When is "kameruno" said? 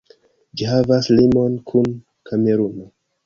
2.31-2.89